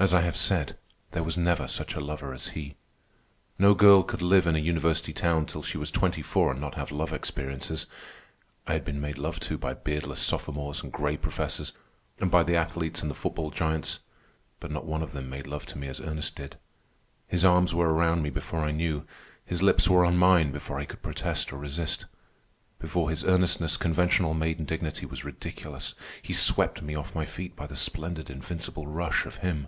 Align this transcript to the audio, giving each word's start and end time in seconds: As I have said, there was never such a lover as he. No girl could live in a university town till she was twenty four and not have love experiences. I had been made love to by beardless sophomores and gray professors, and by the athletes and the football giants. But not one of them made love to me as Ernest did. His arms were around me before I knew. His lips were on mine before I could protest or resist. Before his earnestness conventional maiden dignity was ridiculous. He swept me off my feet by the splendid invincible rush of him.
As 0.00 0.14
I 0.14 0.20
have 0.20 0.36
said, 0.36 0.78
there 1.10 1.24
was 1.24 1.36
never 1.36 1.66
such 1.66 1.96
a 1.96 2.00
lover 2.00 2.32
as 2.32 2.50
he. 2.50 2.76
No 3.58 3.74
girl 3.74 4.04
could 4.04 4.22
live 4.22 4.46
in 4.46 4.54
a 4.54 4.60
university 4.60 5.12
town 5.12 5.44
till 5.44 5.60
she 5.64 5.76
was 5.76 5.90
twenty 5.90 6.22
four 6.22 6.52
and 6.52 6.60
not 6.60 6.76
have 6.76 6.92
love 6.92 7.12
experiences. 7.12 7.86
I 8.68 8.74
had 8.74 8.84
been 8.84 9.00
made 9.00 9.18
love 9.18 9.40
to 9.40 9.58
by 9.58 9.74
beardless 9.74 10.20
sophomores 10.20 10.84
and 10.84 10.92
gray 10.92 11.16
professors, 11.16 11.72
and 12.20 12.30
by 12.30 12.44
the 12.44 12.54
athletes 12.54 13.02
and 13.02 13.10
the 13.10 13.14
football 13.16 13.50
giants. 13.50 13.98
But 14.60 14.70
not 14.70 14.84
one 14.86 15.02
of 15.02 15.10
them 15.10 15.28
made 15.28 15.48
love 15.48 15.66
to 15.66 15.78
me 15.78 15.88
as 15.88 16.00
Ernest 16.00 16.36
did. 16.36 16.58
His 17.26 17.44
arms 17.44 17.74
were 17.74 17.92
around 17.92 18.22
me 18.22 18.30
before 18.30 18.60
I 18.60 18.70
knew. 18.70 19.04
His 19.44 19.64
lips 19.64 19.88
were 19.88 20.04
on 20.04 20.16
mine 20.16 20.52
before 20.52 20.78
I 20.78 20.84
could 20.84 21.02
protest 21.02 21.52
or 21.52 21.56
resist. 21.58 22.06
Before 22.78 23.10
his 23.10 23.24
earnestness 23.24 23.76
conventional 23.76 24.32
maiden 24.34 24.64
dignity 24.64 25.06
was 25.06 25.24
ridiculous. 25.24 25.94
He 26.22 26.32
swept 26.32 26.82
me 26.82 26.94
off 26.94 27.16
my 27.16 27.24
feet 27.26 27.56
by 27.56 27.66
the 27.66 27.74
splendid 27.74 28.30
invincible 28.30 28.86
rush 28.86 29.26
of 29.26 29.38
him. 29.38 29.66